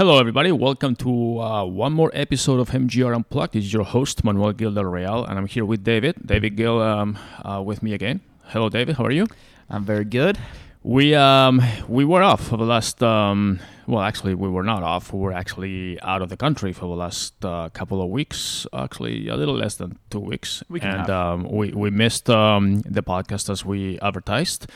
[0.00, 0.50] Hello, everybody.
[0.50, 3.52] Welcome to uh, one more episode of MGR Unplugged.
[3.52, 6.16] This is your host, Manuel Gil del Real, and I'm here with David.
[6.24, 8.22] David Gil um, uh, with me again.
[8.44, 8.96] Hello, David.
[8.96, 9.26] How are you?
[9.68, 10.38] I'm very good.
[10.82, 13.02] We um, we were off for the last.
[13.02, 15.12] Um, well, actually, we were not off.
[15.12, 18.66] We were actually out of the country for the last uh, couple of weeks.
[18.72, 20.62] Actually, a little less than two weeks.
[20.70, 24.68] Week and and um, we we missed um, the podcast as we advertised.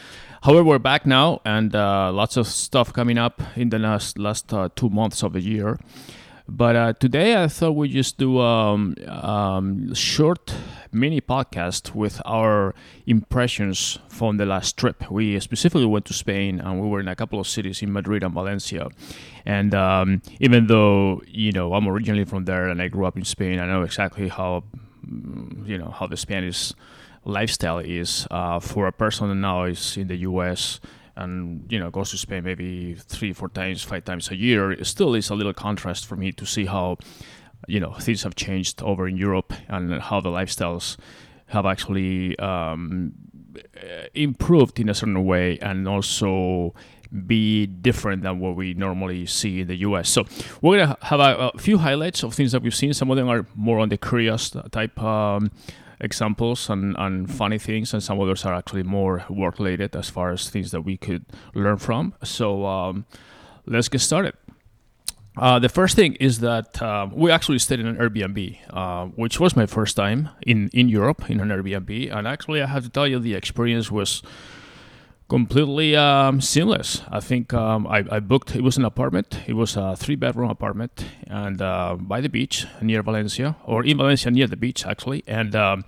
[0.43, 4.52] However, we're back now, and uh, lots of stuff coming up in the last last
[4.52, 5.79] uh, two months of the year.
[6.46, 10.54] But uh, today, I thought we just do um, um, short
[10.93, 12.75] mini podcast with our
[13.07, 15.11] impressions from the last trip.
[15.11, 18.22] We specifically went to Spain, and we were in a couple of cities in Madrid
[18.22, 18.88] and Valencia.
[19.46, 23.24] And um, even though you know I'm originally from there and I grew up in
[23.24, 24.64] Spain, I know exactly how
[25.07, 26.74] mm, you know how the Spanish
[27.24, 30.79] lifestyle is uh, for a person that now is in the U.S.
[31.17, 34.72] and you know goes to Spain maybe three, four times, five times a year.
[34.72, 36.98] It still is a little contrast for me to see how
[37.69, 40.97] you know things have changed over in Europe and how the lifestyles
[41.47, 43.12] have actually um,
[44.14, 46.75] improved in a certain way and also
[47.27, 50.08] be different than what we normally see in the US.
[50.08, 50.25] So
[50.60, 52.92] we're gonna have a, a few highlights of things that we've seen.
[52.92, 55.53] Some of them are more on the curious type um,
[56.05, 60.30] examples and, and funny things, and some others are actually more work related as far
[60.33, 61.24] as things that we could
[61.55, 62.14] learn from.
[62.22, 63.06] So um,
[63.66, 64.34] let's get started.
[65.36, 69.41] Uh, the first thing is that uh, we actually stayed in an Airbnb, uh, which
[69.41, 72.14] was my first time in, in Europe in an Airbnb.
[72.14, 74.22] And actually, I have to tell you, the experience was
[75.28, 77.03] completely um, seamless.
[77.11, 80.50] I think um, I, I, booked, it was an apartment, it was a three bedroom
[80.50, 85.25] apartment, and uh, by the beach near Valencia, or in Valencia near the beach, actually.
[85.27, 85.84] And um,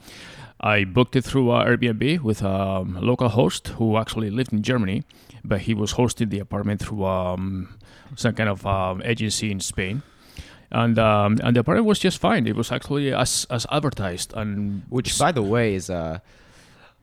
[0.61, 5.05] I booked it through uh, Airbnb with a local host who actually lived in Germany,
[5.45, 7.79] but he was hosting the apartment through um,
[8.17, 10.03] some kind of um, agency in Spain.
[10.73, 12.49] And um, and the apartment was just fine.
[12.49, 16.19] It was actually as as advertised, and which, by the way, is uh,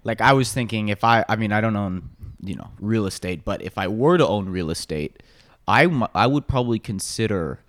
[0.03, 2.09] like I was thinking if I, I mean, I don't own
[2.43, 5.23] you know real estate, but if I were to own real estate,
[5.67, 7.59] I I would probably consider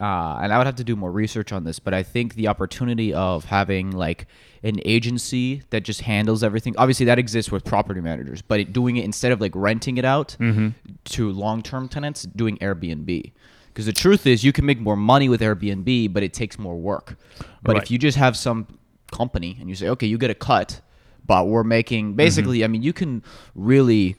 [0.00, 2.46] uh, and I would have to do more research on this, but I think the
[2.46, 4.26] opportunity of having like
[4.62, 8.96] an agency that just handles everything, obviously that exists with property managers, but it, doing
[8.96, 10.68] it instead of like renting it out mm-hmm.
[11.04, 13.32] to long term tenants, doing Airbnb.
[13.68, 16.76] Because the truth is, you can make more money with Airbnb, but it takes more
[16.76, 17.16] work.
[17.62, 17.82] But Right.
[17.82, 18.66] if you just have some
[19.10, 20.80] company and you say, okay, you get a cut,
[21.28, 23.22] but we're making basically, I mean, you can
[23.54, 24.16] really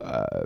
[0.00, 0.44] uh,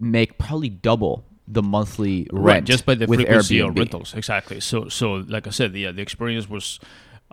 [0.00, 3.68] make probably double the monthly rent right just by the with frequency Airbnb.
[3.68, 4.60] of rentals exactly.
[4.60, 6.78] So so like i said the, uh, the experience was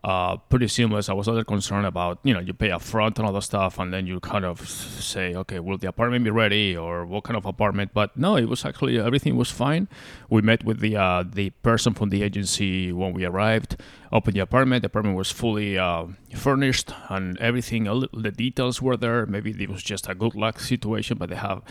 [0.03, 1.09] uh, pretty seamless.
[1.09, 3.41] I was a little concerned about you know you pay up front and all the
[3.41, 7.23] stuff and then you kind of say okay will the apartment be ready or what
[7.23, 7.91] kind of apartment?
[7.93, 9.87] But no it was actually everything was fine.
[10.29, 13.77] We met with the uh, the person from the agency when we arrived
[14.11, 18.81] opened the apartment the apartment was fully uh, furnished and everything a li- the details
[18.81, 21.61] were there maybe it was just a good luck situation but they have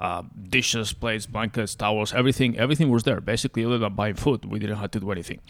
[0.00, 2.58] uh, dishes, plates, blankets, towels, everything.
[2.58, 3.20] Everything was there.
[3.20, 5.40] Basically, other than buying food, we didn't have to do anything,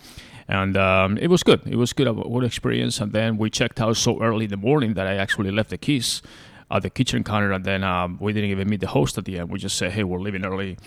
[0.48, 1.62] and um, it was good.
[1.66, 3.00] It was good, a good experience.
[3.00, 5.78] And then we checked out so early in the morning that I actually left the
[5.78, 6.22] keys
[6.70, 9.38] at the kitchen counter, and then um, we didn't even meet the host at the
[9.38, 9.50] end.
[9.50, 10.78] We just said, "Hey, we're leaving early.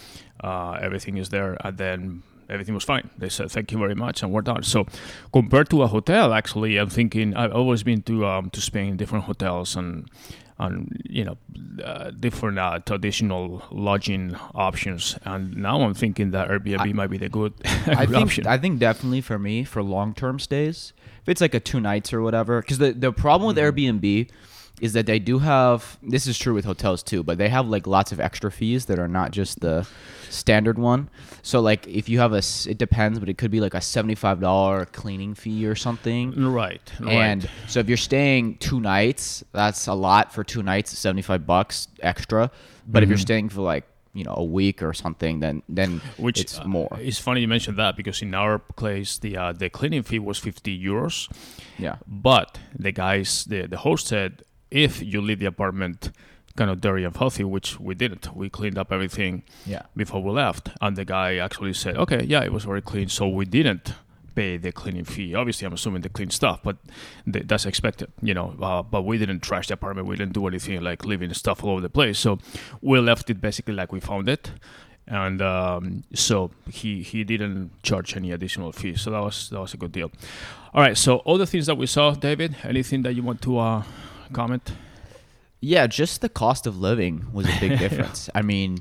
[0.42, 3.10] Uh, everything is there," and then everything was fine.
[3.18, 4.64] They said thank you very much, and we're done.
[4.64, 4.86] So,
[5.32, 9.26] compared to a hotel, actually, I'm thinking I've always been to um, to Spain, different
[9.26, 10.10] hotels, and
[10.58, 11.38] and you know
[11.84, 15.18] uh, different uh, traditional lodging options.
[15.24, 18.48] And now I'm thinking that Airbnb I- might be the good, I think option.
[18.48, 22.12] I think definitely for me for long term stays, if it's like a two nights
[22.14, 23.98] or whatever, because the the problem with Mm-hmm.
[23.98, 24.30] Airbnb
[24.82, 27.86] is that they do have this is true with hotels too, but they have like
[27.88, 29.88] lots of extra fees that are not just the
[30.30, 31.10] standard one.
[31.42, 34.16] So like if you have a it depends, but it could be like a seventy
[34.16, 36.32] five dollar cleaning fee or something.
[36.52, 37.12] right, right.
[37.14, 41.46] And so if you're staying two nights, that's a lot for two nights, seventy five
[41.46, 42.52] bucks extra.
[42.88, 43.22] But if you're Mhm.
[43.22, 46.90] staying for like you know a week or something, then then which it's uh, more.
[47.00, 50.40] It's funny you mentioned that because in our place the uh, the cleaning fee was
[50.40, 51.30] 50 euros,
[51.78, 51.98] Yeah.
[52.08, 56.12] but the guys the the host said if you leave the apartment
[56.56, 59.84] kind of dirty and filthy, which we didn't, we cleaned up everything Yeah.
[59.96, 63.28] before we left, and the guy actually said, okay, yeah, it was very clean, so
[63.30, 63.94] we didn't
[64.36, 65.34] pay the cleaning fee.
[65.36, 66.78] Obviously, I'm assuming the clean stuff, but
[67.32, 68.56] th- that's expected, you know.
[68.62, 70.08] Uh, but we didn't trash the apartment.
[70.08, 72.20] We didn't do anything like leaving stuff all over the place.
[72.20, 72.40] So
[72.82, 74.52] we left it basically like we found it,
[75.08, 78.96] and um, so he he didn't charge any additional fee.
[78.96, 80.12] So that was that was a good deal.
[80.74, 80.98] All right.
[80.98, 82.56] So all the things that we saw, David.
[82.64, 83.84] Anything that you want to uh,
[84.34, 84.72] comment?
[85.62, 88.30] Yeah, just the cost of living was a big difference.
[88.34, 88.78] I mean,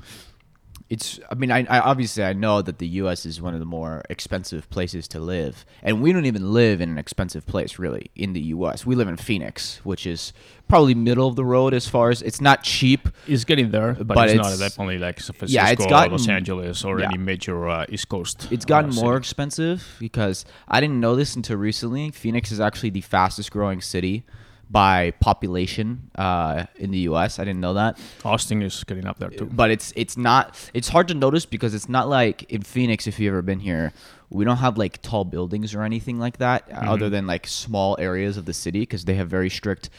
[0.89, 3.65] it's i mean I, I obviously i know that the us is one of the
[3.65, 8.09] more expensive places to live and we don't even live in an expensive place really
[8.15, 10.33] in the us we live in phoenix which is
[10.67, 14.07] probably middle of the road as far as it's not cheap It's getting there, but,
[14.07, 16.99] But it's, it's- not definitely like San Francisco, Yeah, it's or gotten- Los Angeles, or
[16.99, 17.05] yeah.
[17.05, 18.47] any major uh, East Coast.
[18.49, 19.17] it's gotten uh, more city.
[19.19, 24.23] expensive because i didn't know this until recently phoenix is actually the fastest growing city
[24.69, 29.29] by population uh, in the us i didn't know that Austin is getting up there
[29.29, 29.45] too.
[29.45, 33.19] but it's it's not it's hard to notice because it's not like in Phoenix if
[33.19, 33.93] you've ever been here
[34.29, 37.95] we don't have like tall buildings or anything like that uh, other than like small
[37.99, 39.89] areas of the city because they have very strict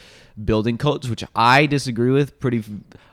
[0.43, 2.63] building codes which I disagree with pretty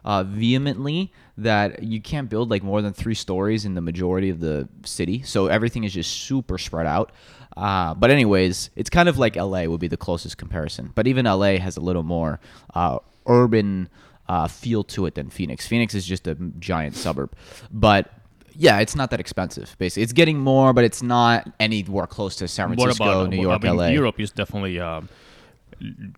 [0.05, 4.41] uh, vehemently that you can't build like more than three stories in the majority of
[4.41, 5.23] the city.
[5.23, 7.13] So everything is just super spread out.
[7.57, 10.93] Uh, but anyways it's kind of like LA would be the closest comparison.
[10.95, 12.41] But even LA has a little more
[12.75, 13.89] uh, urban
[14.29, 15.67] uh, feel to it than Phoenix.
[15.67, 17.35] Phoenix is just a giant suburb,
[17.71, 18.13] but
[18.61, 19.77] yeah, it's not that expensive.
[19.79, 23.41] Basically, it's getting more, but it's not anywhere close to San what Francisco, about New
[23.41, 23.87] York, I mean, LA.
[23.89, 24.81] Europe is definitely.
[24.81, 25.09] Um,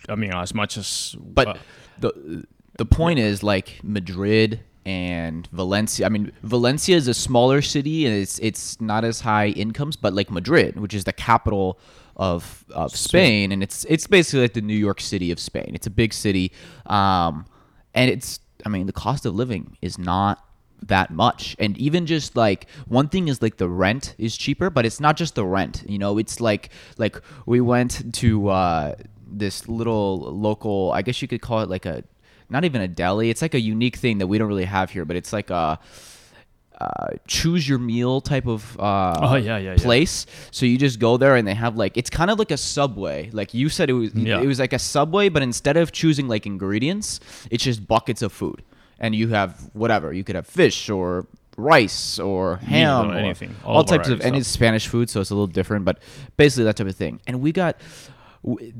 [0.08, 1.54] I mean, as much as But uh,
[1.98, 2.46] the
[2.78, 6.06] the point is like Madrid and Valencia.
[6.06, 10.14] I mean, Valencia is a smaller city and it's it's not as high incomes, but
[10.14, 11.78] like Madrid, which is the capital
[12.16, 15.72] of of Spain, and it's it's basically like the New York City of Spain.
[15.74, 16.52] It's a big city,
[16.86, 17.44] um,
[17.94, 20.42] and it's I mean the cost of living is not
[20.86, 24.86] that much and even just like one thing is like the rent is cheaper but
[24.86, 28.94] it's not just the rent you know it's like like we went to uh
[29.26, 32.02] this little local i guess you could call it like a
[32.48, 35.04] not even a deli it's like a unique thing that we don't really have here
[35.04, 35.78] but it's like a
[36.80, 39.76] uh, choose your meal type of uh, Oh, yeah, yeah, yeah.
[39.76, 40.24] place.
[40.50, 43.28] So you just go there and they have like it's kind of like a subway.
[43.34, 44.40] Like you said, it was Yeah.
[44.40, 48.32] it was like a subway, but instead of choosing like ingredients, it's just buckets of
[48.32, 48.62] food,
[49.00, 50.12] and you have whatever.
[50.12, 51.26] You could have fish or
[51.56, 53.54] rice or ham or anything.
[53.64, 55.98] all, All types of it's Spanish food, so it's a little different, but
[56.36, 57.20] basically that type of thing.
[57.26, 57.76] And we got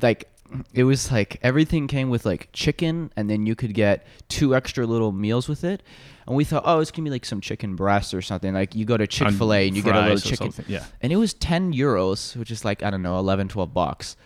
[0.00, 0.28] like
[0.74, 4.86] it was like everything came with like chicken, and then you could get two extra
[4.86, 5.82] little meals with it.
[6.26, 8.54] And we thought, oh, it's gonna be like some chicken breast or something.
[8.54, 10.84] Like you go to Chick Fil A and you get a little chicken, yeah.
[11.00, 14.16] and it was 10 euros, which is like I don't know, 11, 12 bucks,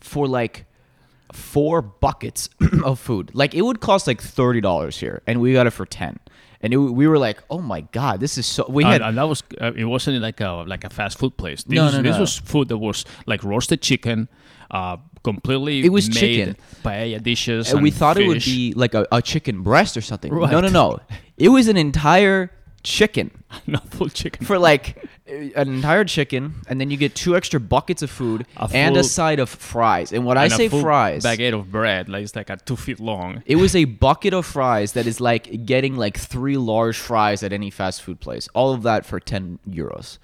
[0.00, 0.66] for like
[1.32, 2.48] four buckets
[2.84, 3.30] of food.
[3.34, 6.18] Like it would cost like thirty dollars here, and we got it for ten.
[6.62, 9.18] And it, we were like, "Oh my god, this is so." We had and, and
[9.18, 11.64] that was uh, it wasn't like a like a fast food place.
[11.64, 12.20] This, No, was, no, this no.
[12.20, 14.28] was food that was like roasted chicken,
[14.70, 15.84] uh, completely.
[15.84, 16.56] It was chicken.
[16.84, 17.72] paella dishes.
[17.72, 20.30] and we and thought it would be like a, a chicken breast or something.
[20.50, 20.98] No, no, no.
[21.38, 22.50] It was an entire
[22.82, 23.30] chicken
[23.66, 24.46] not full chicken.
[24.46, 24.96] for like
[25.26, 29.04] an entire chicken, and then you get two extra buckets of food A and a
[29.04, 30.12] side of fries.
[30.12, 32.76] And when I And a say fries, baguette of bread, like it's like a two
[32.76, 33.42] feet long.
[33.46, 37.52] It was a bucket of fries that is like getting like three large fries at
[37.52, 38.48] any fast food place.
[38.54, 40.18] All of that for 10 euros.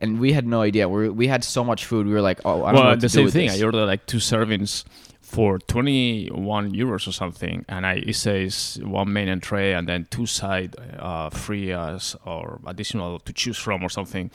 [0.00, 0.88] And we had no idea.
[0.88, 2.06] We we had so much food.
[2.06, 3.48] We were like, oh, I don't know well, what the to do same thing.
[3.48, 3.60] this.
[3.60, 4.84] I ordered like two servings
[5.24, 10.26] for 21 euros or something, and I it says one main entree and then two
[10.26, 14.30] side uh, free uh, or additional to choose from or something.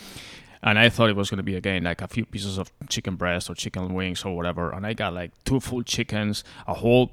[0.62, 3.16] And I thought it was going to be again like a few pieces of chicken
[3.16, 4.72] breast or chicken wings or whatever.
[4.72, 7.12] And I got like two full chickens, a whole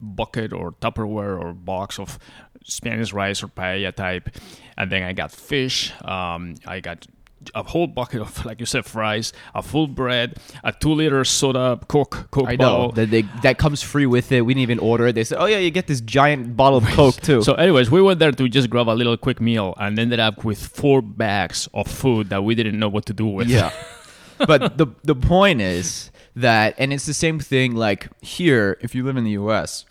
[0.00, 2.18] bucket or Tupperware or box of
[2.64, 4.28] Spanish rice or paella type,
[4.76, 5.92] and then I got fish.
[6.02, 7.06] Um, I got
[7.54, 11.80] a whole bucket of, like you said, fries, a full bread, a two liter soda
[11.88, 12.92] Coke Coke I know bottle.
[12.92, 14.42] that they, that comes free with it.
[14.42, 15.14] We didn't even order it.
[15.14, 18.00] They said, "Oh yeah, you get this giant bottle of Coke too." So, anyways, we
[18.02, 21.68] went there to just grab a little quick meal and ended up with four bags
[21.74, 23.48] of food that we didn't know what to do with.
[23.48, 23.72] Yeah.
[24.46, 29.04] but the the point is that and it's the same thing like here if you
[29.04, 29.84] live in the US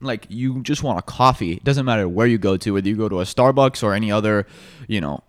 [0.00, 2.96] like you just want a coffee it doesn't matter where you go to whether you
[2.96, 4.46] go to a Starbucks or any other
[4.86, 5.22] you know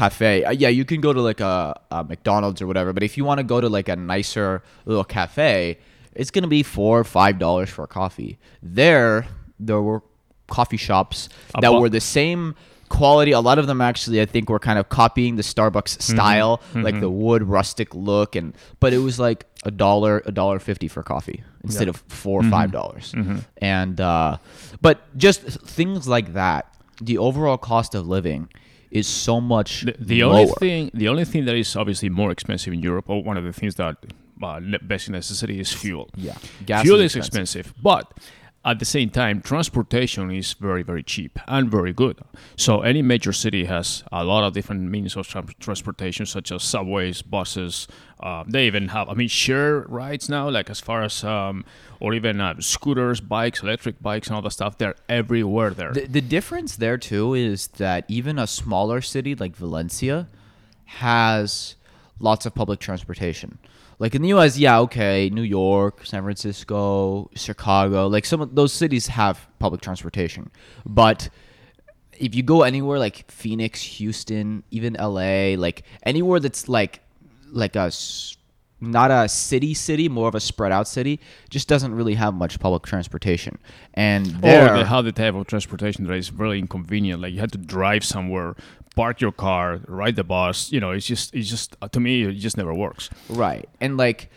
[0.00, 3.16] cafe Uh, yeah you can go to like a, a McDonald's or whatever but if
[3.16, 5.78] you want to go to like a nicer little cafe
[6.14, 9.26] it's gonna be four or five dollars for a coffee there
[9.60, 10.00] there were
[10.48, 11.28] coffee shops
[11.60, 12.54] that bu- were the same
[12.88, 13.32] quality.
[13.32, 16.12] A lot of them actually, I think, were kind of copying the Starbucks Mm-hmm.
[16.14, 20.58] style, like the wood rustic look, and but it was like a dollar, a dollar
[20.58, 22.48] fifty for coffee instead of 4 Mm-hmm.
[22.48, 23.14] or five dollars.
[23.62, 24.36] And uh,
[24.82, 25.40] but just
[25.78, 26.62] things like that,
[27.00, 28.48] the overall cost of living
[28.92, 32.72] is so much The, the only thing, the only thing that is obviously more expensive
[32.72, 33.96] in Europe, or one of the things that
[34.42, 36.08] uh, basic necessity is fuel.
[36.16, 37.72] Yeah, gas fuel is is expensive.
[37.82, 38.04] but
[38.64, 42.20] at the same time, transportation is very, very cheap and very good.
[42.56, 46.62] So any major city has a lot of different means of tra- transportation, such as
[46.62, 47.88] subways, buses.
[48.20, 51.64] Uh, they even have, I mean, share rides now, like as far as, um,
[51.98, 54.78] or even uh, scooters, bikes, electric bikes, and all that stuff.
[54.78, 55.92] They're everywhere there.
[55.92, 60.28] The, the difference there too is that even a smaller city like Valencia
[60.84, 61.74] has
[62.22, 63.58] lots of public transportation.
[63.98, 68.72] Like in the US, yeah, okay, New York, San Francisco, Chicago, like some of those
[68.72, 70.50] cities have public transportation.
[70.86, 71.28] But
[72.18, 77.00] if you go anywhere like Phoenix, Houston, even LA, like anywhere that's like
[77.52, 77.92] like a
[78.82, 82.58] not a city city, more of a spread out city, just doesn't really have much
[82.58, 83.58] public transportation.
[83.94, 87.22] And there Or they have the type of transportation that is really inconvenient.
[87.22, 88.56] Like you have to drive somewhere,
[88.94, 90.72] park your car, ride the bus.
[90.72, 93.10] You know, it's just, it's just uh, to me, it just never works.
[93.28, 93.68] Right.
[93.80, 94.30] And like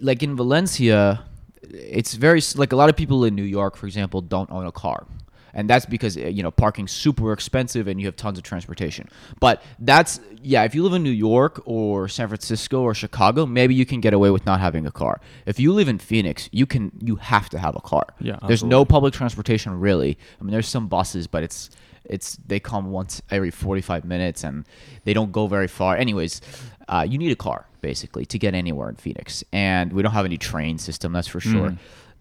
[0.00, 1.22] like in Valencia,
[1.62, 4.72] it's very like a lot of people in New York, for example, don't own a
[4.72, 5.06] car.
[5.54, 9.08] And that's because uh, you know parking's super expensive and you have tons of transportation.
[9.40, 13.74] But that's yeah, if you live in New York or San Francisco or Chicago, maybe
[13.74, 15.18] you can get away with not having a car.
[15.46, 18.06] If you live in Phoenix, you can you have to have a car.
[18.20, 20.18] Yeah, There's no public transportation really.
[20.38, 21.70] I mean there's some buses, but it's
[22.08, 24.64] it's they come once every 45 minutes and
[25.04, 25.96] they don't go very far.
[25.96, 26.40] Anyways,
[26.88, 30.24] uh, you need a car basically to get anywhere in Phoenix, and we don't have
[30.24, 31.12] any train system.
[31.12, 31.76] That's for sure.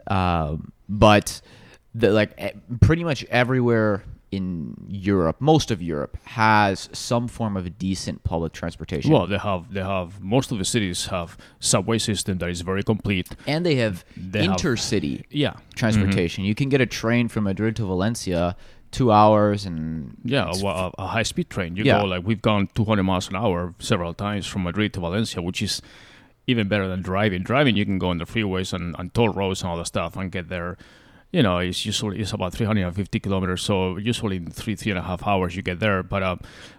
[0.07, 1.41] Um, but
[1.93, 8.21] the like pretty much everywhere in Europe, most of Europe has some form of decent
[8.23, 9.11] public transportation.
[9.11, 12.83] Well, they have, they have, most of the cities have subway system that is very
[12.83, 13.29] complete.
[13.47, 15.53] and they have They have- intercity Yeah.
[15.75, 16.43] transportation.
[16.43, 18.57] You can get a train from Madrid to Valencia,
[18.95, 21.75] two hours, and Yeah, it's a, high speed train.
[21.75, 21.99] You Yeah.
[21.99, 25.61] go like we've gone 200 miles an hour several times from Madrid to Valencia, which
[25.61, 25.81] is
[26.47, 27.43] even better than driving.
[27.43, 30.15] Driving, you can go on the freeways and, and toll roads and all that stuff
[30.15, 30.77] and get there.
[31.31, 35.03] You know, it's usually it's about 350 kilometers, so usually in three three and a
[35.03, 36.01] half hours you get there.
[36.01, 36.35] But uh,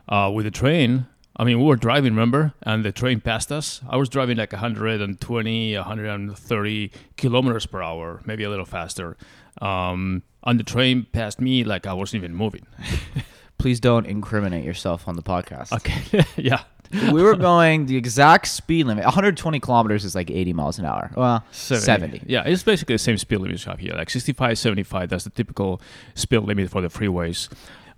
[0.08, 1.06] uh, with the train,
[1.36, 3.82] I mean, we were driving, remember, and the train passed us.
[3.94, 9.18] I was driving like 120, 130 kilometers per hour, maybe a little faster.
[9.60, 12.66] Um, and the train passed me like I wasn't even moving.
[13.58, 15.72] please don't incriminate yourself on the podcast.
[15.72, 16.24] Okay.
[16.36, 16.62] yeah.
[17.10, 19.04] we were going the exact speed limit.
[19.04, 21.10] 120 kilometers is like 80 miles an hour.
[21.16, 22.22] Well, 70.
[22.26, 25.08] Yeah, it's basically the same speed limit you have here, like 65, 75.
[25.08, 25.80] That's the typical
[26.14, 27.48] speed limit for the freeways.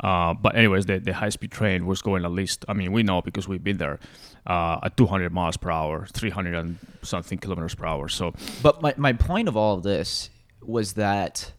[0.01, 2.65] Uh, but anyways, the, the high-speed train was going at least.
[2.69, 3.99] I mean, we know because we've been there
[4.47, 8.09] uh, at 200 miles per hour, 300 and something kilometers per hour.
[8.09, 10.31] So But my, my point of all of this
[10.69, 11.53] was that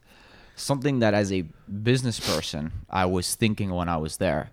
[0.56, 1.42] something that as a
[1.84, 4.52] business person I was thinking when I was there.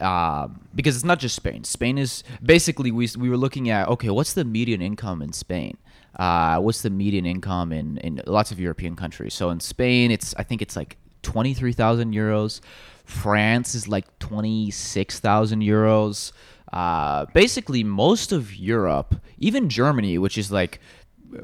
[0.00, 1.62] Um, because it's not just Spain.
[1.62, 5.76] Spain is basically we, we were looking at okay, what's the median income in Spain?
[6.16, 9.34] Uh, what's the median income in, in lots of European countries?
[9.34, 12.60] So in Spain, it's I think it's like twenty three thousand euros.
[13.04, 16.32] France is like twenty six thousand euros.
[16.72, 20.80] Uh, basically, most of Europe, even Germany, which is like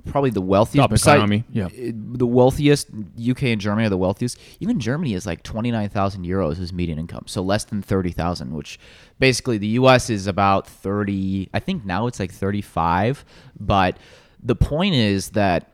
[0.06, 1.68] probably the wealthiest Top beside- economy, yeah.
[1.72, 2.88] the wealthiest
[3.20, 4.38] UK and Germany are the wealthiest.
[4.60, 8.12] Even Germany is like twenty nine thousand euros as median income, so less than thirty
[8.12, 8.52] thousand.
[8.54, 8.78] Which
[9.18, 11.48] basically the US is about thirty.
[11.52, 13.24] I think now it's like thirty five.
[13.58, 13.96] But
[14.42, 15.69] the point is that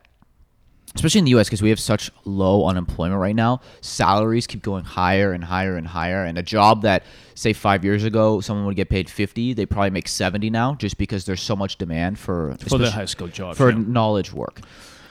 [0.95, 4.83] especially in the US because we have such low unemployment right now, salaries keep going
[4.83, 6.23] higher and higher and higher.
[6.23, 7.03] And a job that,
[7.35, 10.97] say, five years ago, someone would get paid 50, they probably make 70 now just
[10.97, 13.83] because there's so much demand for, for the high school jobs, for yeah.
[13.85, 14.61] knowledge work.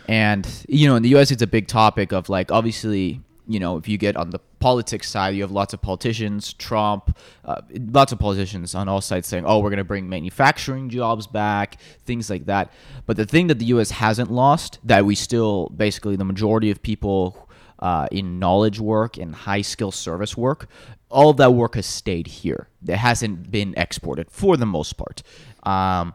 [0.09, 3.77] And, you know, in the US, it's a big topic of like, obviously, you know,
[3.77, 7.61] if you get on the politics side, you have lots of politicians, Trump, uh,
[7.91, 11.81] lots of politicians on all sides saying, oh, we're going to bring manufacturing jobs back,
[12.05, 12.73] things like that.
[13.07, 16.83] But the thing that the US hasn't lost, that we still, basically, the majority of
[16.83, 17.49] people
[17.79, 20.69] uh, in knowledge work and high skill service work,
[21.09, 22.69] all that work has stayed here.
[22.87, 25.23] It hasn't been exported for the most part.
[25.63, 26.15] Um,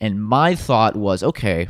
[0.00, 1.68] and my thought was, okay,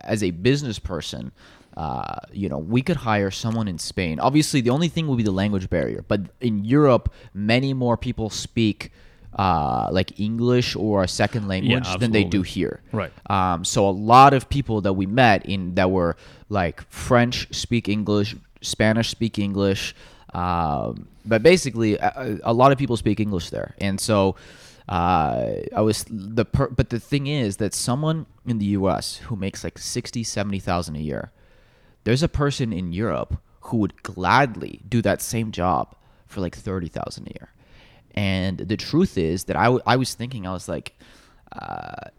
[0.00, 1.32] as a business person,
[1.76, 4.20] uh, you know, we could hire someone in Spain.
[4.20, 6.04] Obviously, the only thing would be the language barrier.
[6.06, 8.92] But in Europe, many more people speak
[9.36, 12.80] uh, like English or a second language than they do here.
[12.92, 13.12] Right.
[13.28, 16.16] Um, so a lot of people that we met in that were
[16.48, 19.94] like French speak English, Spanish speak English,
[20.32, 24.36] um, but basically a, a lot of people speak English there, and so
[24.88, 29.16] uh, I was the per- but the thing is that someone in the U.S.
[29.16, 31.32] who makes like sixty, seventy thousand a year,
[32.04, 35.94] there's a person in Europe who would gladly do that same job
[36.26, 37.48] for like thirty thousand a year.
[38.16, 40.96] And the truth is that I, w- I was thinking I was like,
[41.50, 42.10] uh,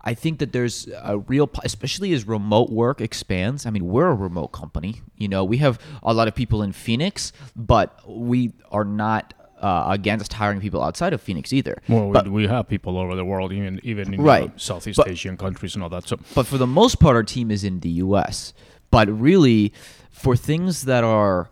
[0.00, 3.66] I think that there's a real, especially as remote work expands.
[3.66, 5.02] I mean, we're a remote company.
[5.16, 9.86] You know, we have a lot of people in Phoenix, but we are not uh,
[9.88, 11.82] against hiring people outside of Phoenix either.
[11.88, 14.52] Well, but we, we have people all over the world, even even in Right.
[14.60, 16.06] Southeast But- Asian countries and all that.
[16.06, 18.54] So but for the most part, our team is in the U.S.
[18.90, 19.72] But really,
[20.10, 21.50] for things that are,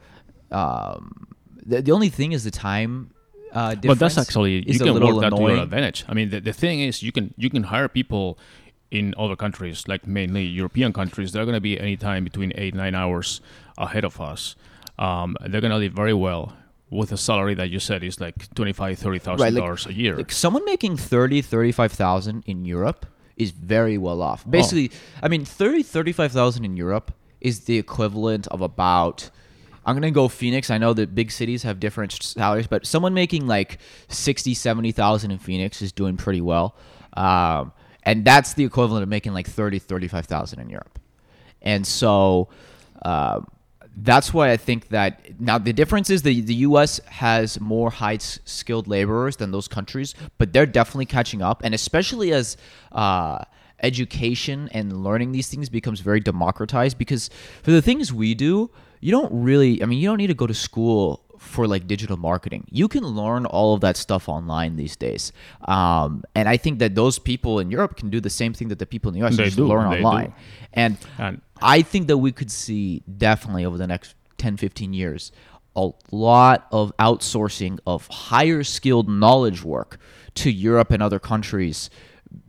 [0.50, 1.26] um,
[1.64, 3.10] the, the only thing is the time.
[3.52, 6.04] Uh, difference but that's actually you a can little work that to your advantage.
[6.08, 8.38] I mean, the, the thing is, you can you can hire people
[8.90, 11.32] in other countries, like mainly European countries.
[11.32, 13.40] They're going to be anytime between eight nine hours
[13.78, 14.56] ahead of us.
[14.98, 16.54] Um, they're going to live very well
[16.90, 19.86] with a salary that you said is like twenty five thirty thousand Right, like- dollars
[19.86, 20.16] a year.
[20.16, 24.44] Like someone making 30, 35,000 in Europe is very well off.
[24.46, 24.50] Oh.
[24.50, 24.90] Basically,
[25.22, 27.12] I mean 30, 35,000 in Europe
[27.46, 29.30] is the equivalent of about
[29.84, 30.68] I'm to go Phoenix.
[30.68, 35.38] I know that big cities have different salaries, but someone making like 60, 70,000 in
[35.38, 36.74] Phoenix is doing pretty well.
[37.16, 37.72] Um,
[38.02, 40.98] and that's the equivalent of making like 30, 35,000 in Europe.
[41.62, 42.48] And so
[43.02, 43.42] uh,
[43.96, 46.98] that's why I think that now the difference is the the U.S.
[47.06, 52.32] has more high skilled laborers than those countries, but they're definitely catching up, and especially
[52.32, 52.56] as
[52.92, 53.44] uh,
[53.82, 56.98] education and learning these things becomes very democratized.
[56.98, 57.30] Because
[57.62, 60.46] for the things we do, you don't really, I mean, you don't need to go
[60.46, 62.66] to school for like digital marketing.
[62.70, 65.32] You can learn all of that stuff online these days,
[65.68, 68.78] um, and I think that those people in Europe can do the same thing that
[68.78, 69.36] the people in the U.S.
[69.36, 70.28] They just do, learn online.
[70.28, 70.32] do.
[70.72, 75.32] And And- I think that we could see definitely over the next 10, 15 years
[75.76, 79.98] a lot of outsourcing of higher skilled knowledge work
[80.34, 81.90] to Europe and other countries,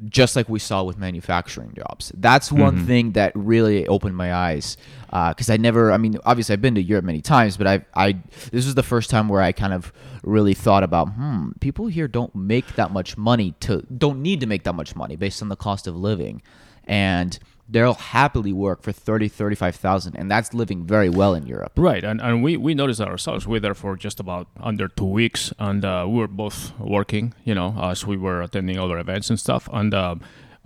[0.10, 2.12] just like we saw with manufacturing jobs.
[2.16, 6.62] That's one thing that really opened my eyes because I never, I mean, obviously I've
[6.62, 8.18] been to Europe many times, but I, I,
[8.52, 9.92] this was the first time where I kind of
[10.24, 14.48] really thought about, hmm, people here don't make that much money to, don't need to
[14.48, 16.42] make that much money based on the cost of living.
[16.86, 17.38] And
[17.70, 21.74] they'll happily work for 30, 35,000 and that's living very well in Europe.
[21.76, 23.46] Right, and, and we, we noticed that ourselves.
[23.46, 27.34] We were there for just about under two weeks, and uh, we were both working,
[27.44, 30.16] you know, as we were attending other events and stuff, and uh,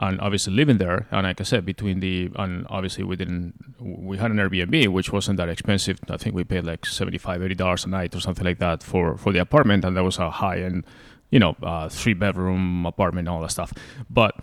[0.02, 1.08] and obviously living there.
[1.12, 5.12] And like I said, between the and obviously we didn't we had an Airbnb, which
[5.12, 6.00] wasn't that expensive.
[6.10, 9.18] I think we paid like 75 80 dollars a night or something like that for
[9.18, 10.86] for the apartment, and that was a high end,
[11.30, 13.74] you know, uh, three bedroom apartment, all that stuff.
[14.10, 14.36] But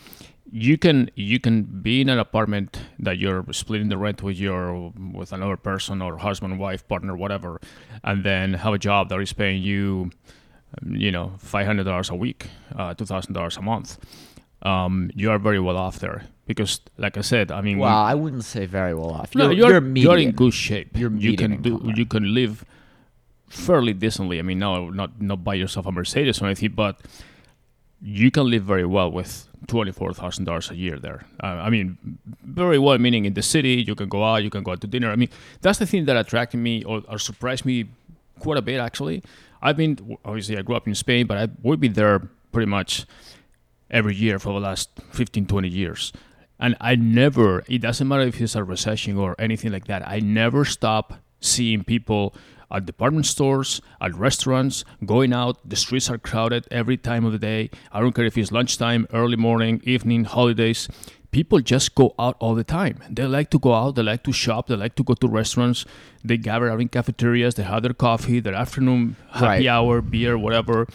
[0.51, 4.93] you can you can be in an apartment that you're splitting the rent with your
[5.13, 7.61] with another person or husband wife partner whatever
[8.03, 10.11] and then have a job that is paying you
[10.87, 13.99] you know $500 a week uh, $2000 a month
[14.63, 17.97] um, you are very well off there because like i said i mean we- Well,
[17.97, 19.35] I wouldn't say very well off.
[19.35, 20.97] no, You're, you're, you're, in good shape.
[20.99, 21.81] You're you can do.
[21.95, 22.65] You can live
[23.49, 24.39] fairly decently.
[24.39, 27.01] I mean, no, not not buy yourself a Mercedes or anything, but
[28.01, 31.25] you can live very well with twenty four thousand dollars a year there.
[31.43, 31.99] Uh, I mean,
[32.45, 33.85] very well meaning in the city.
[33.87, 34.43] You can go out.
[34.45, 35.11] You can go out to dinner.
[35.11, 35.31] I mean,
[35.61, 37.87] that's the thing that attracted me or, or surprised me
[38.39, 39.23] quite a bit actually.
[39.61, 43.07] I've been obviously I grew up in Spain, but I would be there pretty much
[43.91, 46.13] every year for the last 15 20 years
[46.61, 50.21] and i never it doesn't matter if it's a recession or anything like that i
[50.21, 52.35] never stop seeing people
[52.71, 57.39] at department stores at restaurants going out the streets are crowded every time of the
[57.39, 60.89] day i don't care if it's lunchtime early morning evening holidays
[61.31, 64.33] people just go out all the time they like to go out they like to
[64.33, 65.85] shop they like to go to restaurants
[66.25, 69.67] they gather out in cafeterias they have their coffee their afternoon happy Right.
[69.67, 70.87] hour beer whatever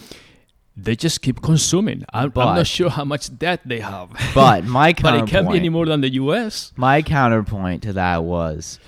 [0.76, 2.04] they just keep consuming.
[2.12, 4.10] I'm, I'm not sure how much debt they have.
[4.34, 6.74] But my but it can't be any more than the U.S.
[6.76, 8.80] my counterpoint to that was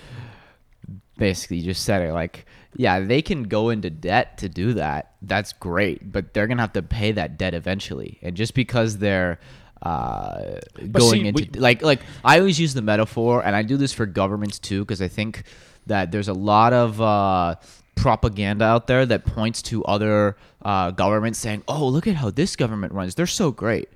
[1.18, 5.12] basically you just said it like yeah they can go into debt to do that.
[5.22, 8.20] That's great but they're gonna have to pay that debt eventually.
[8.22, 9.40] And just because they're
[9.82, 10.60] uh,
[10.92, 13.94] going see, into we- like like I always use the metaphor and I do this
[13.94, 15.44] for governments too because I think
[15.88, 17.56] that there's a lot of uh,
[17.96, 22.56] propaganda out there that points to other uh, governments saying oh look at how this
[22.56, 23.16] government runs.
[23.16, 23.90] They're so great.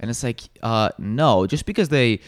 [0.00, 2.20] And it's like, uh, no, just because they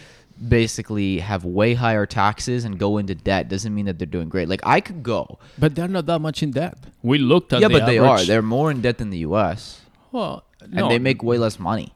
[0.48, 4.48] basically have way higher taxes and go into debt doesn't mean that they're doing great.
[4.48, 6.78] Like I could go, But they're not that much in debt.
[7.02, 8.22] We looked at yeah, the but they are.
[8.24, 9.82] They're more in debt than the U.S.
[10.10, 11.92] well, and they make way less money.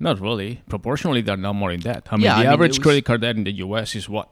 [0.00, 0.62] not really.
[0.68, 2.06] Proportionally, they're not more in debt.
[2.10, 3.94] I mean, Yeah, the I average it was- credit card debt in the U.S.
[3.94, 4.28] is what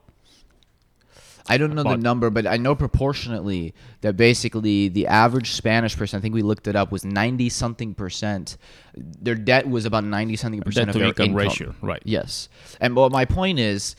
[1.49, 6.19] I don't know the number, but I know proportionately that basically the average Spanish person,
[6.19, 8.57] I think we looked it up, was ninety something percent.
[8.97, 11.37] Their debt was about ninety something percent of their income income.
[11.37, 12.03] ratio, right?
[12.05, 12.49] Yes,
[12.81, 13.97] and what my point is,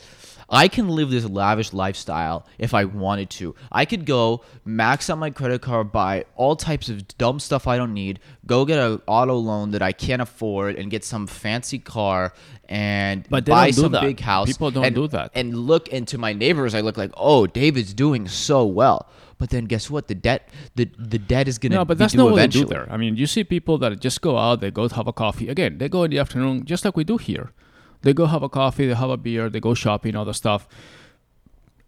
[0.49, 3.55] I can live this lavish lifestyle if I wanted to.
[3.71, 7.77] I could go max out my credit card, buy all types of dumb stuff I
[7.77, 11.79] don't need, go get an auto loan that I can't afford, and get some fancy
[11.79, 12.33] car
[12.69, 14.01] and But buy some that.
[14.01, 14.47] big house.
[14.47, 15.31] People don't and, do that.
[15.35, 19.07] And look into my neighbors, I look like, oh, David's doing so well.
[19.37, 20.07] But then guess what?
[20.07, 22.63] The debt, the the debt is gonna No, but that's not what eventually.
[22.65, 22.87] they do there.
[22.89, 25.49] I mean, you see people that just go out, they go have a coffee.
[25.49, 27.51] Again, they go in the afternoon, just like we do here.
[28.03, 30.67] They go have a coffee, they have a beer, they go shopping, all the stuff.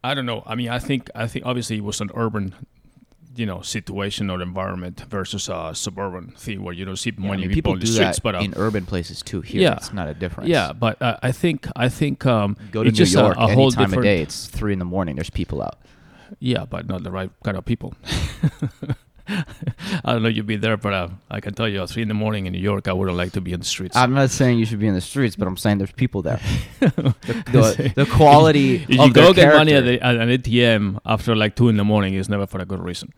[0.03, 0.43] I don't know.
[0.45, 2.53] I mean, I think I think obviously it was an urban,
[3.35, 7.29] you know, situation or environment versus a suburban thing where you don't see Yeah, I
[7.31, 8.17] many mean, people, people in the streets.
[8.17, 9.41] that But uh, in urban places too.
[9.41, 9.73] Here, yeah.
[9.77, 10.49] it's not a difference.
[10.49, 13.39] yeah, but uh, I think I think um, Go to it's New just York a,
[13.41, 14.21] a any whole time of day.
[14.21, 15.15] It's three in the morning.
[15.15, 15.79] There's people out.
[16.39, 17.93] Yeah, but not the right kind of people.
[20.03, 22.07] I don't know you've been there, but uh, I can tell you at three in
[22.07, 23.95] the morning in New York, I wouldn't like to be in the streets.
[23.95, 26.39] I'm not saying you should be in the streets, but I'm saying there's people there.
[26.79, 27.15] the,
[27.51, 31.35] the, the quality if of you go get money at, the, at an ATM after
[31.35, 33.13] like two in the morning, is never for a good reason.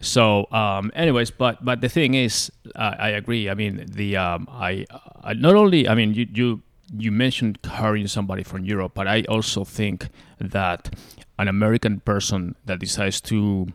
[0.00, 3.50] So, um, anyways, but but the thing is, uh, I agree.
[3.50, 4.86] I mean, the um, I,
[5.22, 6.62] I not only I mean you you
[6.96, 10.94] you mentioned hiring somebody from Europe, but I also think that
[11.38, 13.68] an American person that decides to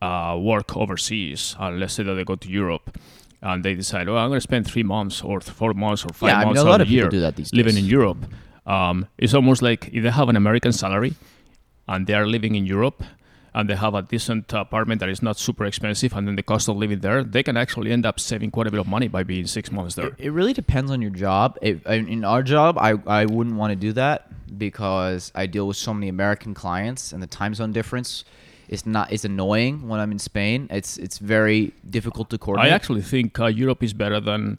[0.00, 2.98] uh, work overseas, uh, let's say that they go to Europe.
[3.40, 6.30] And they decide, oh, I'm going to spend three months or four months or five
[6.30, 7.76] Yeah, I mean, months a lot of of the people year do that these living
[7.76, 7.84] days.
[7.84, 8.18] in Europe.
[8.66, 11.14] Um, it's almost like if they have an American salary
[11.86, 13.04] and they are living in Europe
[13.54, 16.68] and they have a decent apartment that is not super expensive and then the cost
[16.68, 19.22] of living there, they can actually end up saving quite a bit of money by
[19.22, 20.08] being six months there.
[20.08, 21.56] It, it really depends on your job.
[21.62, 24.26] It, in our job, I, I wouldn't want to do that
[24.58, 28.24] because I deal with so many American clients, and the time zone difference
[28.68, 30.68] is not is annoying when I'm in Spain.
[30.70, 32.72] It's it's very difficult to coordinate.
[32.72, 34.58] I actually think uh, Europe is better than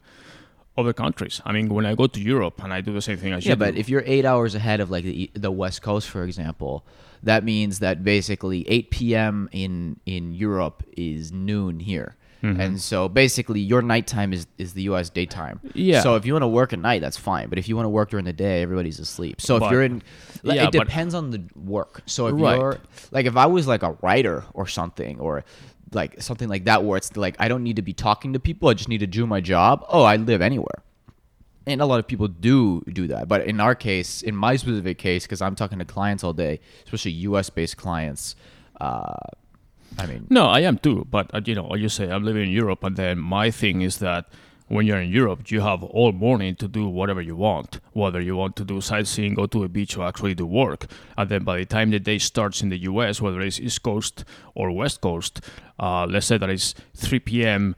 [0.76, 1.40] other countries.
[1.44, 3.54] I mean, when I go to Europe and I do the same thing as yeah,
[3.54, 6.84] but do, if you're eight hours ahead of like the the West Coast, for example,
[7.22, 9.48] that means that basically 8 p.m.
[9.52, 12.16] in in Europe is noon here.
[12.42, 12.60] Mm-hmm.
[12.60, 15.10] And so basically, your nighttime is, is the U.S.
[15.10, 15.60] daytime.
[15.74, 16.00] Yeah.
[16.00, 17.48] So if you want to work at night, that's fine.
[17.48, 19.40] But if you want to work during the day, everybody's asleep.
[19.40, 20.02] So if But- you're in,
[20.42, 22.02] like, yeah, it but- depends on the work.
[22.06, 22.56] So if Right.
[22.56, 22.78] you're
[23.10, 25.44] like, if I was like a writer or something, or
[25.92, 28.68] like something like that, where it's like I don't need to be talking to people,
[28.68, 29.84] I just need to do my job.
[29.88, 30.82] Oh, I live anywhere
[31.66, 34.96] and a lot of people do do that but in our case in my specific
[34.96, 38.34] case because i'm talking to clients all day especially us based clients
[38.80, 39.12] uh,
[39.98, 41.06] i mean No, I am too.
[41.10, 43.98] But uh, you know, you say I'm living in Europe, and then my thing is
[43.98, 44.26] that
[44.68, 47.80] when you're in Europe, you have all morning to do whatever you want.
[47.92, 50.86] Whether you want to do sightseeing, go to a beach, or actually do work.
[51.18, 54.24] And then by the time the day starts in the U.S., whether it's East Coast
[54.54, 55.40] or West Coast,
[55.80, 57.74] uh, let's say that it's 3 p.m.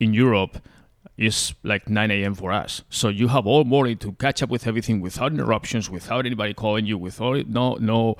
[0.00, 0.58] in Europe.
[1.16, 2.34] Is like 9 a.m.
[2.34, 6.26] for us, so you have all morning to catch up with everything without interruptions, without
[6.26, 8.16] anybody calling you, without no no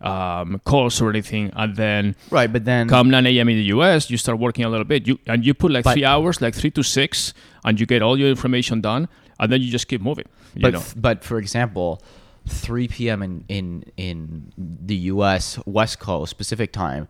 [0.00, 3.48] um, calls or anything, and then right but then come 9 a.m.
[3.48, 5.94] in the US, you start working a little bit, you and you put like But-
[5.94, 7.34] three hours, like three to six,
[7.64, 9.08] and you get all your information done,
[9.40, 10.26] and then you just keep moving.
[10.56, 12.00] But know, but for example
[12.46, 17.06] 3 p.m in in in the us west coast pacific time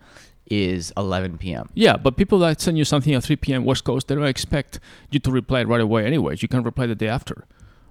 [0.50, 3.64] is 11 p.m yeah, but people that send you something at 3 p.m.
[3.64, 6.06] West Coast, they don't expect you to reply right away.
[6.06, 7.44] Anyways, you can reply the day after.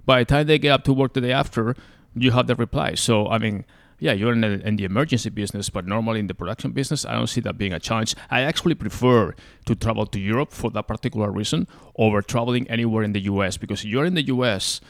[0.04, 1.76] By the time they get up to work the day after,
[2.14, 2.94] you have the reply.
[2.94, 3.64] So I mean.
[4.00, 7.14] Yeah, you're in, the in the emergency business, but normally in the production business, I
[7.14, 8.14] don't see that being a challenge.
[8.30, 9.34] I actually prefer
[9.66, 13.84] to travel to Europe for that particular reason over traveling anywhere in the US because
[13.84, 14.80] you're in the US,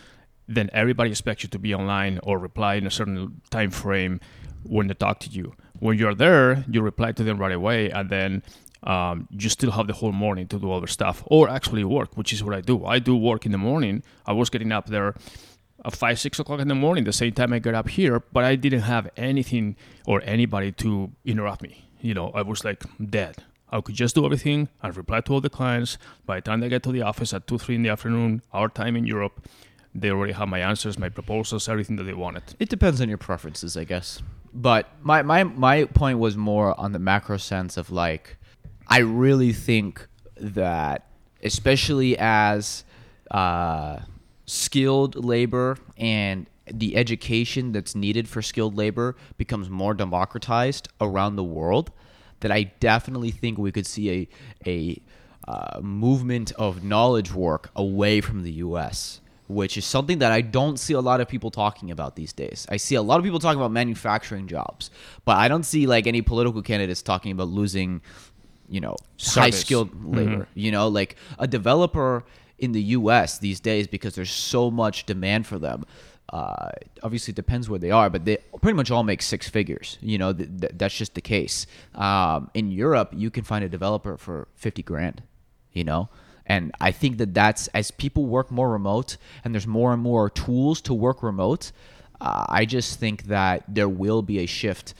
[0.47, 4.21] then everybody expects you to be online or reply in a certain time frame
[4.65, 5.55] when they talk to you.
[5.79, 8.43] When you're there, you reply to them right away, and then
[8.83, 12.33] um, you still have the whole morning to do other stuff or actually work, which
[12.33, 12.85] is what I do.
[12.85, 14.03] I do work in the morning.
[14.27, 15.15] I was getting up there
[15.89, 18.45] at five, six o'clock in the morning, the same time I get up here, but
[18.45, 21.89] I didn't have anything or anybody to interrupt me.
[22.01, 23.43] You know, I was like dead.
[23.71, 25.99] I could just do everything and reply to all the clients.
[26.25, 28.69] By the time they get to the office at two, three in the afternoon, our
[28.69, 29.47] time in Europe,
[29.95, 32.45] they already have my answers, my proposals, everything that they wanted.
[32.59, 34.23] It depends on your preferences, I guess.
[34.55, 38.37] But my, my my point was more on the macro sense of like,
[38.87, 41.07] I really think that,
[41.43, 42.85] especially as
[43.31, 43.99] uh,
[44.49, 51.45] skilled labor and the education that's needed for skilled labor becomes more democratized around the
[51.45, 51.91] world,
[52.41, 54.29] that I definitely think we could see a
[54.67, 55.03] a
[55.47, 60.79] uh, movement of knowledge work away from the U.S which is something that I don't
[60.79, 62.67] see a lot of people talking about these days.
[62.69, 64.91] I see a lot of people talking about manufacturing jobs,
[65.25, 68.03] but I don't see like any political candidates talking about losing,
[68.69, 70.47] you know, high skilled labor.
[70.55, 72.25] You know, like a developer
[72.59, 75.85] in the US these days because there's so much demand for them.
[76.31, 76.71] uh,
[77.03, 79.97] obviously it depends where they are, but they pretty much all make six figures.
[80.03, 81.67] You know, th- th- that's just the case.
[81.95, 85.23] Um, in Europe, you can find a developer for fifty grand.
[85.73, 86.09] You know,
[86.47, 90.29] and I think that that's as people work more remote and there's more and more
[90.29, 91.73] tools to work remote.
[92.21, 94.93] Uh, I just think that there will be a shift.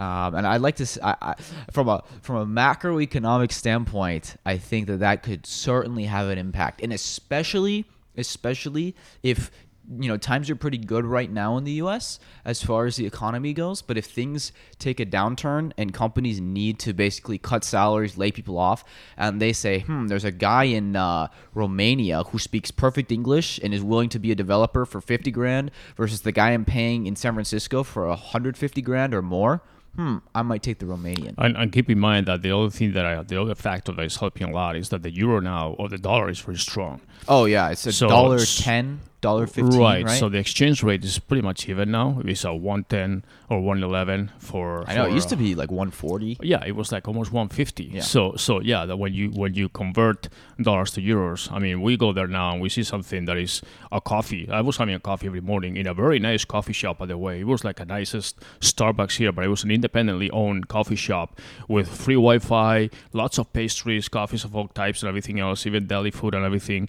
[0.00, 1.34] Um, and I'd like to, I, I,
[1.70, 6.80] from a from a macroeconomic standpoint, I think that that could certainly have an impact,
[6.82, 7.84] and especially
[8.16, 9.50] especially if
[9.98, 13.06] you know times are pretty good right now in the US as far as the
[13.06, 18.16] economy goes but if things take a downturn and companies need to basically cut salaries
[18.16, 18.84] lay people off
[19.16, 23.74] and they say hmm there's a guy in uh, Romania who speaks perfect English and
[23.74, 27.16] is willing to be a developer for 50 grand versus the guy I'm paying in
[27.16, 29.62] San Francisco for 150 grand or more
[29.96, 32.92] hmm I might take the Romanian And, and keep in mind that the other thing
[32.92, 35.70] that I, the other factor that is helping a lot is that the euro now
[35.78, 37.00] or the dollar is very strong.
[37.28, 41.04] oh yeah it's a So dollar 10 dollar 15 right, right, So the exchange rate
[41.04, 42.20] is pretty much even now.
[42.24, 44.84] It's a one ten or one eleven for.
[44.88, 47.32] I know it for, used to uh, be like 140 Yeah, it was like almost
[47.32, 47.84] 150.
[47.84, 48.00] Yeah.
[48.02, 50.28] So so yeah, that when you when you convert
[50.60, 53.62] dollars to euros, I mean, we go there now and we see something that is
[53.92, 54.48] a coffee.
[54.50, 57.18] I was having a coffee every morning in a very nice coffee shop, by the
[57.18, 57.40] way.
[57.40, 61.38] It was like a nicest Starbucks here, but it was an independently owned coffee shop
[61.68, 66.10] with free Wi-Fi, lots of pastries, coffees of all types, and everything else, even deli
[66.10, 66.88] food and everything.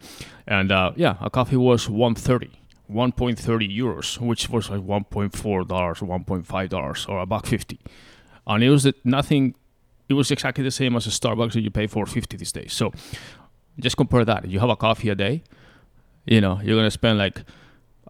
[0.52, 2.52] And uh, yeah, a coffee was 130.
[2.92, 7.80] 1.30 euros, which was like 1.4 dollars, 1.5 dollars, or a buck fifty,
[8.46, 9.56] and it was nothing.
[10.10, 12.74] It was exactly the same as a Starbucks that you pay for 50 these days.
[12.74, 12.92] So
[13.80, 14.50] just compare that.
[14.50, 15.42] You have a coffee a day,
[16.26, 17.46] you know, you're gonna spend like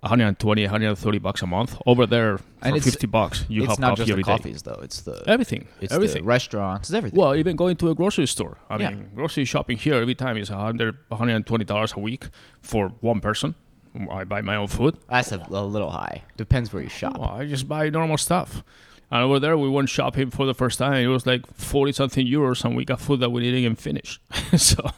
[0.02, 1.78] 120, 130 bucks a month.
[1.86, 4.24] Over there for And it's- 50 bucks, you it's have not coffee just the every
[4.24, 4.32] day.
[4.32, 6.24] coffees though it's the Everything, It's everything.
[6.24, 7.20] the restaurants, it's everything.
[7.20, 8.58] Well, even going to a grocery store.
[8.70, 8.90] I Yeah.
[8.90, 12.30] mean, grocery shopping here every time is 100 $120 a week
[12.62, 13.54] for one person.
[14.10, 14.98] I buy my own food.
[15.10, 16.24] That's a, a little high.
[16.38, 17.18] Depends where you shop.
[17.20, 18.64] Well, I just buy normal stuff.
[19.12, 20.94] And over there, we went shopping for the first time.
[20.94, 24.22] It was like 40 something euros, and we got food that we didn't even finish.
[24.58, 24.90] so,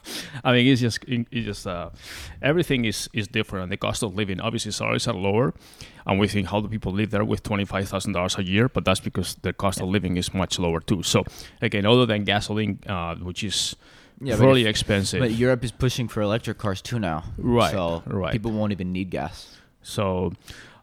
[0.43, 1.89] I mean, it's just, it's just, uh,
[2.41, 3.63] everything is, is different.
[3.63, 5.55] And the cost of living, obviously, salaries are lower.
[6.05, 8.69] And we think, how do people live there with $25,000 a year?
[8.69, 11.01] But that's because the cost of living is much lower, too.
[11.01, 11.23] So,
[11.61, 13.75] again, other than gasoline, uh, which is
[14.21, 15.21] Yeah, but if- expensive.
[15.21, 17.23] But Europe is pushing for electric cars too now.
[17.37, 18.31] Right, So right.
[18.31, 19.57] people won't even need gas.
[19.81, 20.33] So,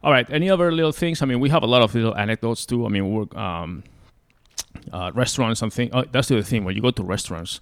[0.03, 0.27] all right.
[0.29, 1.21] Any other little things?
[1.21, 2.85] I mean, we have a lot of little anecdotes too.
[2.85, 3.83] I mean, we're um,
[4.91, 5.91] uh, restaurants and things.
[5.93, 6.63] Oh, that's the other thing.
[6.63, 7.59] When you go to restaurants,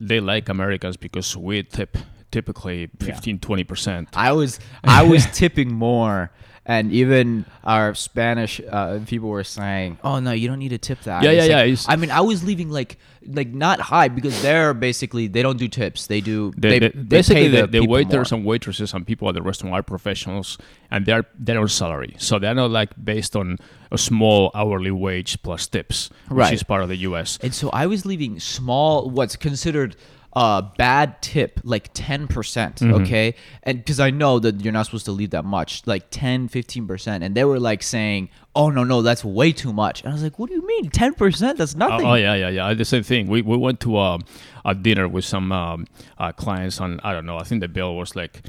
[0.00, 1.96] they like Americans because we tip
[2.30, 4.08] typically 15, 20 percent.
[4.14, 6.30] I was I was tipping more,
[6.68, 11.00] and even our Spanish uh, people were saying, "Oh no, you don't need to tip
[11.02, 12.98] that." Yeah, It's yeah, like- yeah, I mean, I was leaving like
[13.28, 16.06] like not high because they're basically they don't do tips.
[16.06, 18.38] They do They, they, they- basically, pay the, the, the waiters more.
[18.38, 20.58] and waitresses and people at the restaurant are professionals,
[20.90, 23.58] and they're they're on salary, so they're not like based on
[23.92, 26.52] a small hourly wage plus tips, which Right.
[26.54, 27.38] is part of the U.S.
[27.42, 29.94] And so I was leaving small, what's considered
[30.38, 32.92] a bad tip, like 10%, percent Mm-hmm.
[33.02, 33.34] okay?
[33.62, 37.22] And because I know that you're not supposed to leave that much, like 10, 15%.
[37.24, 40.02] And they were like saying, oh, no, no, that's way too much.
[40.02, 40.90] And I was like, what do you mean?
[40.90, 41.56] 10%?
[41.56, 42.06] That's Oh, nothing.
[42.06, 42.74] oh yeah, yeah, yeah.
[42.74, 43.28] The same thing.
[43.28, 44.18] We we went to uh,
[44.66, 45.86] a dinner with some um,
[46.18, 47.38] uh, clients, on I don't know.
[47.38, 48.42] I think the bill was like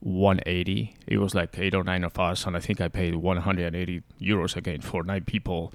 [0.00, 0.96] 180.
[1.08, 4.56] It was like eight or nine of us, and I think I paid 180 euros
[4.56, 5.72] again for nine people.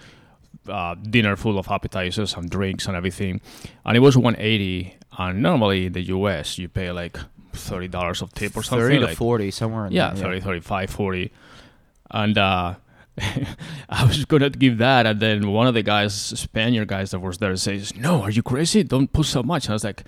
[0.68, 3.42] Uh, dinner full of appetizers and drinks and everything,
[3.86, 4.96] and it was 180.
[5.18, 6.58] And normally in the U.S.
[6.58, 7.18] you pay like
[7.54, 8.88] thirty dollars of tip or something.
[8.88, 10.24] 30 to like, 40, somewhere in yeah, there.
[10.24, 11.32] 30, 35, 40.
[12.12, 12.76] And uh,
[13.90, 15.06] I was going to give that.
[15.06, 18.44] And then one of the guys, Spaniard guys that was there, says, No, are you
[18.44, 18.84] crazy?
[18.84, 19.70] Don't put so much.
[19.70, 20.04] I was like,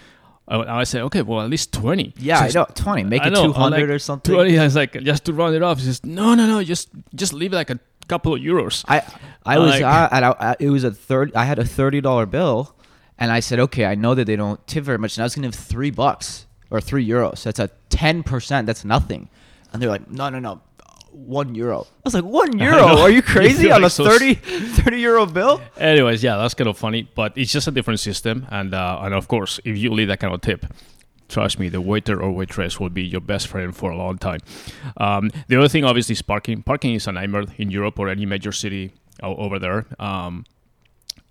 [0.48, 2.14] I, I said, Okay, well, at least 20.
[2.18, 2.66] Yeah, I know.
[2.74, 3.04] 20.
[3.04, 4.34] Make I it know, 200 like, or something.
[4.34, 4.60] 20.
[4.60, 5.80] I was like, Just to round it off.
[5.80, 6.64] He says, No, no, no.
[6.64, 8.84] Just just leave it like a couple of euros.
[8.88, 9.02] I
[9.46, 11.34] I was Like- uh, and I, I, it was a third.
[11.36, 12.76] I had a thirty dollar bill,
[13.18, 15.36] and I said, okay, I know that they don't tip very much, and I was
[15.36, 17.44] gonna have three bucks or three euros.
[17.44, 18.66] That's a ten percent.
[18.68, 19.30] That's nothing.
[19.74, 20.62] And they're like, no, no, no,
[21.12, 21.82] one euro.
[21.82, 22.98] I was like, one euro?
[23.00, 24.34] Are you You crazy feel on like a so 30,
[24.84, 25.62] 30 euro bill?
[25.78, 29.14] Anyways, yeah, that's kind of funny, but it's just a different system, and uh, and
[29.14, 30.66] of course, if you leave that kind of tip,
[31.28, 34.40] trust me, the waiter or waitress will be your best friend for a long time.
[34.98, 36.64] Um, the other thing, obviously, is parking.
[36.64, 39.86] Parking is a nightmare in Europe or any major city over there.
[40.00, 40.46] Um,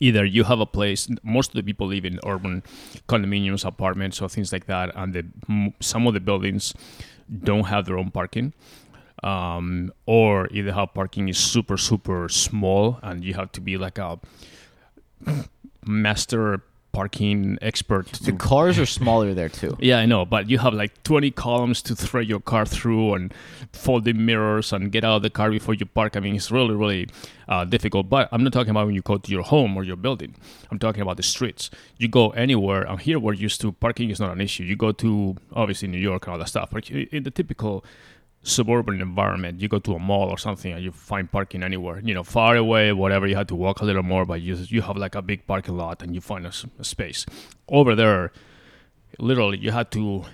[0.01, 1.09] either you have a place.
[1.23, 2.63] Most of the people live in urban
[3.09, 6.75] condominiums, apartments, or things like that, and the, some of the buildings
[7.43, 8.53] don't have their own parking
[9.25, 13.99] um, or either have parking is super super small and you have to be like
[13.99, 14.19] a
[15.87, 16.63] master
[16.95, 18.07] parking expert.
[18.13, 19.77] The cars are smaller there too.
[19.81, 23.35] yeah, I know, but you have like 20 columns to thread your car through and
[23.73, 26.17] folding mirrors and get out of the car before you park.
[26.17, 27.09] I mean, it's really, really
[27.49, 28.09] uh, difficult.
[28.09, 30.37] But I'm not talking about when you go to your home or your building.
[30.71, 31.69] I'm talking about the streets.
[31.99, 34.63] You go anywhere, and here we're used to parking is not an issue.
[34.63, 37.85] You go to obviously New York and all that stuff, but in the typical
[38.45, 42.15] suburban environment, you go to a mall or something and you find parking anywhere, you
[42.15, 43.27] know, far away, whatever.
[43.27, 45.77] You have to walk a little more, but you you have like a big parking
[45.77, 47.27] lot and you find a, a space.
[47.69, 48.31] Over there,
[49.19, 50.25] literally, you had to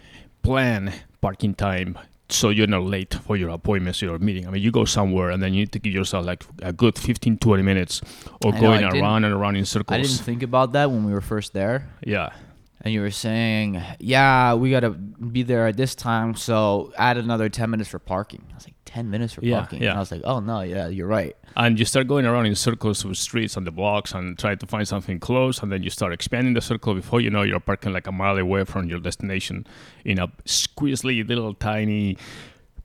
[0.43, 4.47] plan parking time so you're not late for your appointments or your meeting.
[4.47, 6.97] I mean, you go somewhere and then you need to give yourself like a good
[6.97, 8.01] 15, 20 minutes
[8.45, 9.99] or I going didn't- around and around in circles.
[9.99, 11.89] I didn't think about that when we were first there.
[12.05, 12.31] yeah.
[12.83, 17.19] And you were saying, yeah, we got to be there at this time, so add
[17.19, 18.43] another 10 minutes for parking.
[18.53, 19.83] I was like, 10 minutes for Yeah, parking?
[19.83, 19.91] yeah.
[19.91, 21.37] And I was like, oh, no, yeah, you're right.
[21.57, 24.67] and you start going around in circles of streets and the blocks and try to
[24.67, 27.93] find something close and then you start expanding the circle before you know you're parking
[27.93, 29.67] like a mile away from your destination
[30.05, 32.17] in a squeezely little tiny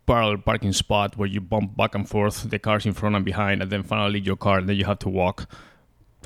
[0.07, 3.61] parallel parking spot where you bump back and forth the cars in front and behind
[3.61, 5.47] and then finally your car and then you have to walk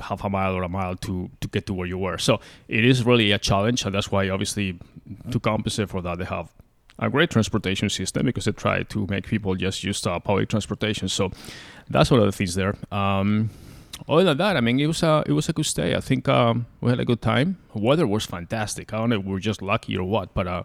[0.00, 2.84] half a mile or a mile to to get to where you were so it
[2.84, 4.78] is really a challenge and that's why obviously
[5.30, 6.52] to compensate for that they have
[6.98, 11.08] a great transportation system because they try to make people just use uh, public transportation
[11.08, 11.30] so
[11.90, 12.76] that's one of the things there.
[12.90, 13.50] Um,
[14.08, 15.94] other than that, I mean, it was a it was a good stay.
[15.94, 17.58] I think um, we had a good time.
[17.74, 18.94] The weather was fantastic.
[18.94, 20.62] I don't know if we were just lucky or what, but uh,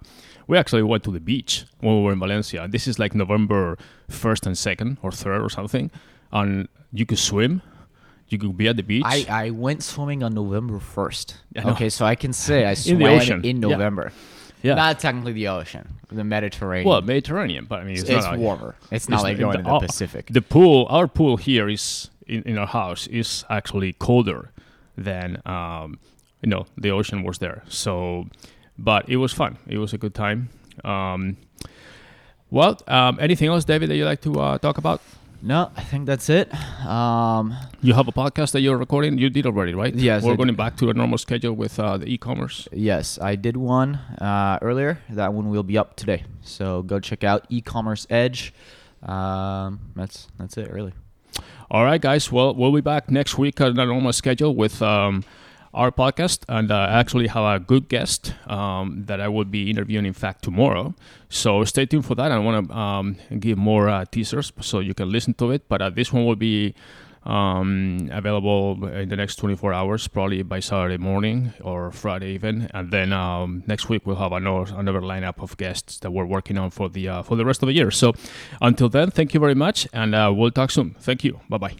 [0.47, 2.67] we actually went to the beach when we were in Valencia.
[2.67, 3.77] This is like November
[4.09, 5.91] first and second or third or something,
[6.31, 7.61] and you could swim.
[8.29, 9.03] You could be at the beach.
[9.05, 11.35] I, I went swimming on November 1st.
[11.57, 11.69] I know.
[11.71, 13.45] Okay, so I can say I In swam the ocean.
[13.45, 14.11] in November.
[14.63, 14.73] yeah.
[14.73, 16.89] Not technically the ocean, the Mediterranean.
[16.89, 18.75] well, Mediterranean, but I mean, it's, it's, not warmer.
[18.91, 20.27] It's not it's like going to the oh, Pacific.
[20.31, 24.51] The pool, our pool here is in, in our house is actually colder
[24.97, 25.99] than um,
[26.41, 27.63] you know the ocean was there.
[27.67, 28.27] So,
[28.77, 29.57] but it was fun.
[29.67, 30.49] It was a good time.
[30.83, 31.37] Um,
[32.49, 35.01] well, um, anything else, David, that you'd like to uh, talk about?
[35.45, 36.51] No, I think that's it.
[36.85, 39.17] Um, You have a podcast that you're recording.
[39.17, 39.93] You did already, right?
[39.93, 40.57] Yes, We're I going did.
[40.57, 42.67] back to a normal schedule with uh, the e-commerce.
[42.73, 44.99] yes, I did one uh, earlier.
[45.09, 46.23] That one will be up today.
[46.41, 48.53] So go check out e-commerce edge.
[49.03, 50.93] Um, that's that's it, really.
[51.69, 52.31] All right, guys.
[52.31, 55.23] Well, we'll be back next week on a normal schedule with um,
[55.75, 60.05] our podcast, and I actually have a good guest um, that I will be interviewing.
[60.05, 60.95] In fact, tomorrow.
[61.29, 62.31] So stay tuned for that.
[62.31, 65.67] I want to um, give more uh, teasers so you can listen to it.
[65.67, 66.73] But uh, this one will be
[67.25, 72.69] um, available in the next 24 hours, probably by Saturday morning or Friday even.
[72.73, 76.57] And then um, next week we'll have another another lineup of guests that we're working
[76.57, 77.91] on for the uh, for the rest of the year.
[77.91, 78.13] So
[78.61, 80.95] until then, thank you very much, and uh, we'll talk soon.
[80.99, 81.39] Thank you.
[81.49, 81.75] Bye bye.